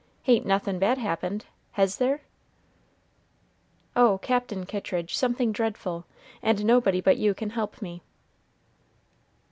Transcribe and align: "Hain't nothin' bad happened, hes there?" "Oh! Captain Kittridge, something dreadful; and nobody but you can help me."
"Hain't 0.23 0.47
nothin' 0.47 0.79
bad 0.79 0.97
happened, 0.97 1.45
hes 1.73 1.97
there?" 1.97 2.23
"Oh! 3.95 4.17
Captain 4.17 4.65
Kittridge, 4.65 5.15
something 5.15 5.51
dreadful; 5.51 6.07
and 6.41 6.65
nobody 6.65 7.01
but 7.01 7.17
you 7.17 7.35
can 7.35 7.51
help 7.51 7.83
me." 7.83 8.01